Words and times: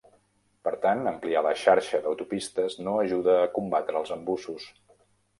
Per 0.67 0.71
tant, 0.85 1.01
ampliar 1.09 1.43
la 1.47 1.51
xarxa 1.63 1.99
d'autopistes 2.05 2.77
no 2.87 2.95
ajuda 3.01 3.35
a 3.41 3.51
combatre 3.59 4.01
els 4.01 4.15
embussos. 4.17 4.65